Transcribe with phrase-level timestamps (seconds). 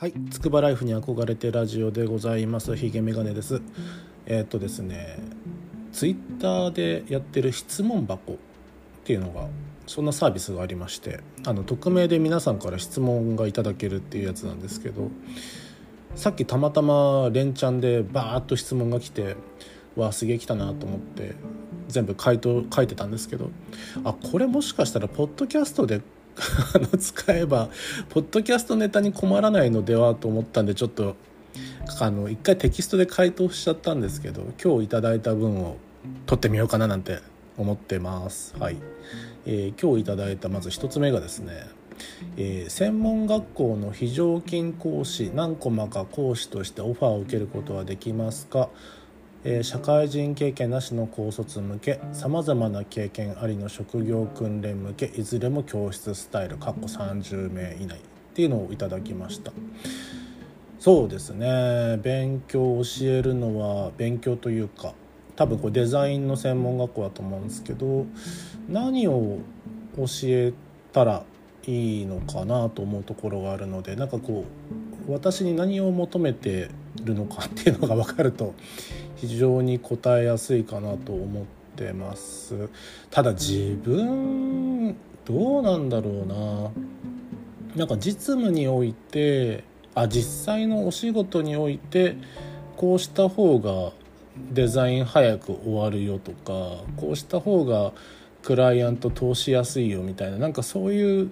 [0.00, 3.60] はい、筑波ライフに憧れてラジオでございますヒゲメガネです。
[4.26, 5.18] えー、っとですね
[5.92, 8.36] ツイッターでやってる質問箱っ
[9.02, 9.48] ていうのが
[9.88, 15.10] そんなサービスがありましてあの匿名で皆さんから質問がいただけるっていうやつなんですけど
[16.14, 19.34] さっきたまたま連チャンでバーッと質問が来て
[19.96, 21.34] わあすげえ来たなと思って
[21.88, 23.50] 全部回答書いてたんですけど
[24.04, 26.02] あこれもしかしたらポッドキャストで
[26.74, 27.68] あの使えば
[28.10, 31.16] ポッドキャストネタに困らないのではと思ったんでちょっと
[32.00, 35.76] あの一回テキストで回答しちゃったんですけど今日いただいた分を
[36.26, 37.18] 取ってみようかななんて
[37.56, 38.54] 思ってます。
[38.58, 38.76] はい、
[39.46, 41.78] えー、今日いただいたまず1つ目がですね
[42.36, 48.68] えー、専門学校の非常勤講師何コマか講師としてオファーを受けることはできますか？
[49.44, 58.00] えー、社会人経験なしの高卒向けさまざまな経験ありの職業訓練向けいずれも教室スタイルかっこ30名以内っ
[58.34, 59.52] ていうのをいただきました。
[60.78, 61.98] そうですね。
[62.02, 64.94] 勉強を教えるのは勉強というか
[65.34, 68.06] 多分これデザインの専門学校だと思うんですけど
[68.68, 69.38] 何を
[69.96, 70.52] 教え
[70.92, 71.24] たら
[71.66, 74.44] いいのかなと思うところがあるのでなんかこ
[75.06, 76.70] う私に何を求めて
[77.04, 78.54] るのかっていうのが分かると
[79.20, 81.44] 非常に答えやすいかなと思っ
[81.76, 82.68] てます。
[83.10, 86.70] ただ自分どうなんだろうな。
[87.76, 89.62] なんか実務において
[89.94, 92.16] あ実際のお仕事において
[92.76, 93.92] こうした方が
[94.52, 97.92] デザイン早く終わるよとかこうした方が
[98.42, 101.30] クライアント通しやすいよみたいななんかそういう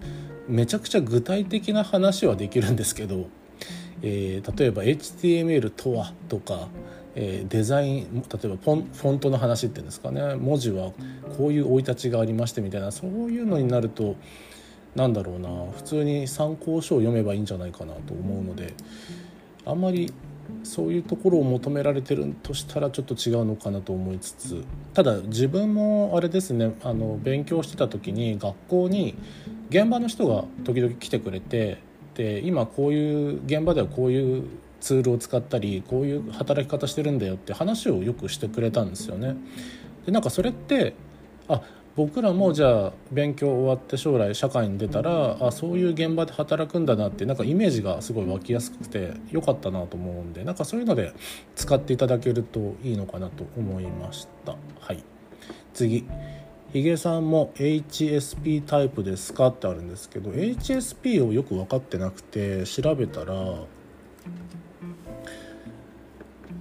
[0.49, 3.27] めちゃくちゃ具体的な話はできるんですけど、
[4.03, 6.69] えー、例えば HTML とはとか
[7.19, 10.35] えー、デザイン例えばフォントの話っていうんですかね。
[10.37, 10.93] 文字は
[11.39, 12.93] こういう生い立ちがありましてみたいな。
[12.93, 14.17] そういうのになると
[14.95, 15.49] なんだろうな。
[15.75, 18.75] 普通に参考書を読めばいいんじゃないかなと思うので
[19.65, 20.13] あんまり
[20.63, 24.65] そういうところを求められてるとしたらちょっと違うのかなと思いつつ。
[24.93, 26.75] ただ自分もあれですね。
[26.83, 29.15] あの勉強してた時に学校に
[29.71, 31.79] 現場の人が時々来てくれて
[32.15, 34.45] で今こういう現場ではこういう
[34.81, 39.37] ツールを使ったりこういう働き方してるんだよって話をよくしてくれたんですよね。
[40.05, 40.95] でなんかそれって
[41.49, 41.63] あ
[41.97, 51.15] 僕らもじゃあ勉強終わって将来社会に出たらあそういう現場で働くんだなってなんかイメージがすごい湧きやすくてよかったなと思うんでなんかそういうので
[51.55, 54.57] 使っていただけるといいのかなと思いました。
[54.81, 55.03] はい。
[55.73, 56.05] 次。
[56.73, 63.35] ヒゲさんも HSP タイプですかってあるんですけど HSP をよく分かってなくて調べたら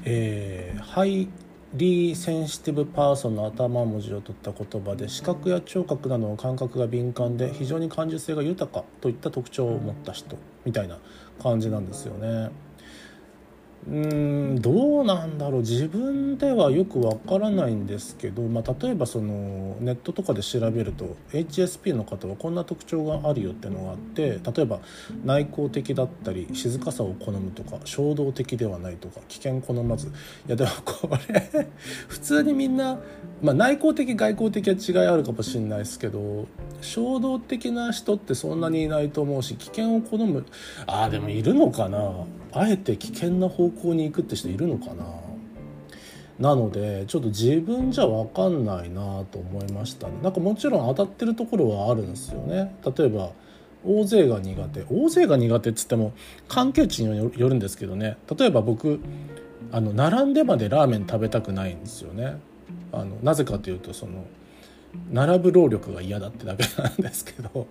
[0.07, 10.99] えー、 Highly Sensitive Person の頭文字を取った言葉で視覚や聴覚などの感覚が敏感で非常に感受性が豊かといった特徴を持った人みたいな
[11.41, 12.51] 感じなんですよね。
[13.87, 15.61] うんどうなんだろう。
[15.61, 24.79] 自分ではよくわからないんですけど、まあ、例えばそのネットとかで調べると HSP の方はこんな特徴があるよっていうのがあって例えば
[25.23, 30.07] 内向的だったり静かさを好むとか衝動的ではないとか危険好まず。
[30.07, 30.11] い
[30.47, 31.67] やでもこれ
[32.07, 32.99] 普通にみんな、
[33.45, 36.47] まあ、内向的外向的は違いあるかもしれないですけど
[36.81, 40.45] 衝動的な人ってそんなにいないと思うし危険を好む
[40.87, 41.99] ああでもいるのかな。
[42.53, 45.05] あえて危険な方向に行くって人いるのかな。
[46.39, 50.13] なのでちょっと自分じゃ分かんないなと思いましたね。
[50.23, 52.75] なんかもちろん当たってるところはあるんですよね。
[52.97, 53.29] 例えば
[53.85, 54.85] 大勢が苦手。
[54.89, 56.13] 大勢が苦手っつっても
[56.47, 58.17] 関係値によるんですけどね。
[58.37, 58.99] 例えば僕
[59.71, 62.37] あの並んでまでラーメン食べたくないんですよね。
[62.95, 64.25] あのなぜかというとその
[65.11, 67.67] 並ぶ労力が嫌だってだけなんですけど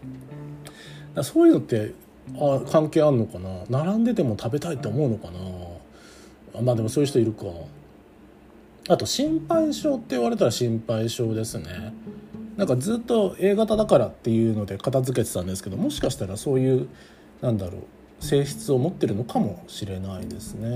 [1.23, 1.95] そういうのって
[2.37, 3.85] あ関係あんのかな？
[3.85, 5.29] 並んでても食べたいって思うのか
[6.53, 6.61] な？
[6.63, 7.47] まあでもそういう人いるか。
[8.89, 11.95] あと心配性って言われたら心配性ですね。
[12.57, 16.89] なんかずっと A 型だからっていうので片付けてたんですけどもしかしたらそういう
[17.41, 20.69] なんだろう性質を持ってるのかもしれないですね。
[20.69, 20.71] う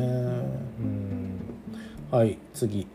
[0.83, 1.41] ん。
[2.11, 2.87] はい次。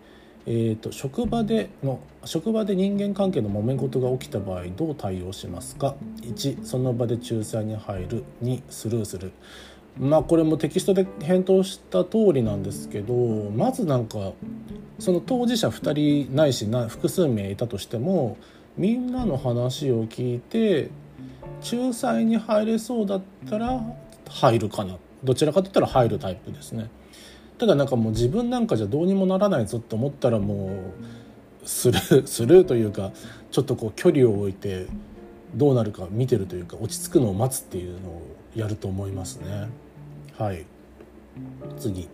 [0.46, 8.24] えーと、職場での職場で人間関係の揉め事が起きた場合どう対応しますか？1その場で仲裁に入る。
[8.44, 9.32] 2スルーする。
[9.98, 13.14] まあこれもテキストで返答した通りなんですけど
[13.52, 14.34] まずなんか
[14.98, 18.38] その当事者2人ないし複数名いたとしても
[18.76, 20.90] みんなの話を聞いて
[21.72, 23.82] 仲裁に入れそうだったら
[24.30, 24.98] 入るかな。
[25.24, 26.90] どちらかといったら入るタイプですね。
[27.58, 30.94] ただなんかもう自分なんかじゃどうにもならないぞって思ったらも
[31.64, 33.12] うスルースルーというか
[33.52, 34.88] ちょっとこう距離を置いて
[35.56, 38.22] どうなるか見てるというか落ち着くのを待つっていうのを
[38.56, 39.70] やると思いますね。
[40.38, 40.66] はい。
[41.80, 42.10] 次。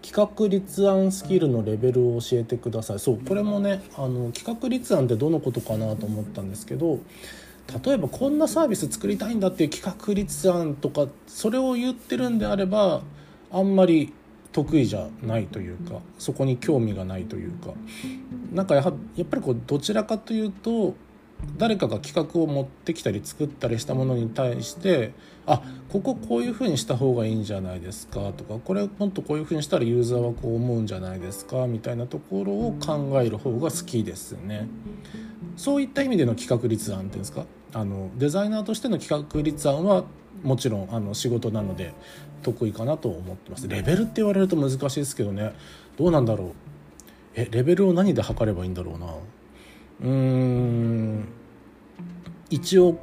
[0.00, 2.98] 企画立案スキルのレベルを教えてください。
[2.98, 7.00] そうこれもねあの企画立案ってどのことかなと思ったんですけど
[7.84, 13.02] 例えばこんなサービス作りたいんだっていう企画立案とかそれを言ってるんであれば
[13.50, 14.14] あんまり
[14.64, 17.74] 得意じゃないというかそこに興味がないというか
[18.52, 20.96] なんかやはやっぱりこうどちらかというと
[21.56, 25.12] 誰かが企画を持ってきたり作ったりしたものに対して
[25.46, 34.66] あこここういうふうにした方がいいんじゃないですかとかこれもっとこういうふうにしたらユーザーはこう思うんじゃないですかみたいなところを考える方が好きですね。
[35.56, 37.44] そういった意味での企画立案っていうんですか
[37.78, 40.02] あのデザイナーとしての企画立案は
[40.42, 41.94] もちろんあの仕事なので
[42.42, 43.68] 得意かなと思ってます。
[43.68, 45.52] レベルって言われると難しいですけどね。
[45.96, 46.48] どうなんだろう。
[47.36, 49.06] えレベルを何で測ればいいんだろうな。
[50.00, 51.28] うーん。
[52.50, 52.98] 一応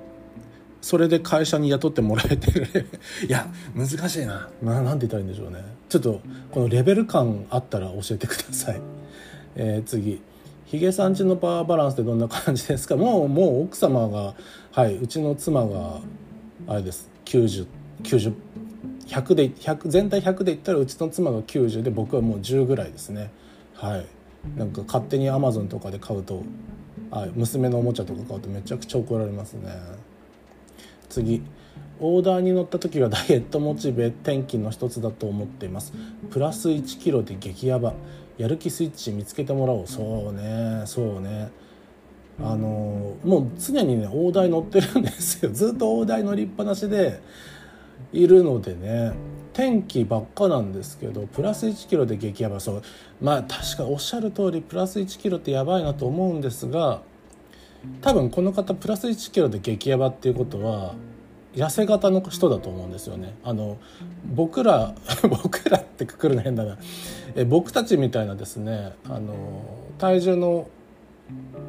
[0.82, 2.68] それで会社に雇ってもらえてる。
[3.30, 4.50] いや難しいな。
[4.62, 5.64] ななんて言ったらいいんでしょうね。
[5.88, 6.20] ちょっと
[6.52, 8.82] このレベル感あったら教えてください、
[9.56, 10.22] えー、次。
[10.66, 12.96] ヒゲさんちのパワーバランスってどんな感じですか？
[12.96, 14.34] もうもう奥様が
[14.76, 16.02] はいうちの妻が
[16.68, 17.10] あれです。
[17.24, 18.34] 9090
[19.08, 23.32] 100で100全体100で言ったらうちの妻が90で僕はもう10ぐらいですね。
[23.74, 24.06] はい。
[24.58, 26.44] なんか勝手にアマゾンとかで買うと
[27.10, 29.72] あ娘のおもちゃとか買うとめちゃくちゃ怒られますね。
[31.08, 31.42] 次。
[32.02, 35.94] オーダーに乗った時が ダイエットモチベ転機の一つだと思っています。
[36.32, 37.94] プラス1キロで激ヤバ。
[38.38, 39.88] やる気スイッチ見つけてもらおう。
[39.88, 41.64] そうねそうね。
[42.40, 45.52] あのもう常にね大台乗ってるんですよ。
[45.54, 47.22] ずっと大台乗りっぱなしで
[48.12, 49.14] いるのでね
[49.54, 52.82] 天気ばっかなんですけどプラス1キロで激ヤバそう。
[53.22, 57.02] まあ確かおっしゃる通りプラス1キロってやばいなと思うんですが
[58.02, 60.96] 多分この方プラス1キロで激ヤバっていうことは
[61.56, 63.34] 痩せ型の人だと思うんですよね。
[63.46, 63.78] あの
[64.34, 64.94] 僕ら
[65.24, 66.78] 僕らってくくるの変だな。
[67.36, 69.32] え僕たちみたいなですねあの
[69.98, 70.68] 体重の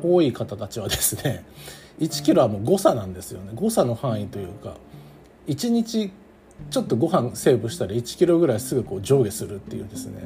[0.02, 1.44] 多い方たちはですね
[2.00, 3.52] 1キロはもう誤差なんですよね。
[3.54, 4.76] 誤差の範囲というか
[5.46, 6.10] 1日
[6.70, 10.20] ちょっとご飯セーブしたら1キロぐらいすぐこう上下するっていうですね。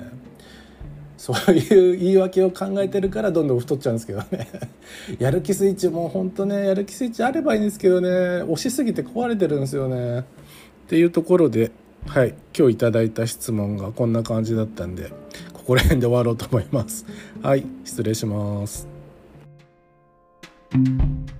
[1.16, 4.48] そういう言い訳を考えてるからどんどん太っちゃうんですけどね。
[5.20, 8.08] やる気スイッチもうほんとねやる気スイッチあればいいんですけどね。
[8.42, 10.20] 押しすぎて壊れてるんですよね。
[10.20, 10.24] っ
[10.88, 11.72] ていうところで
[12.06, 15.12] はい今日いただいた質問がこんな感じだったんで
[15.52, 17.04] ここら辺で終わろうと思います。
[17.42, 18.89] はい失礼します。
[20.70, 21.39] Thank you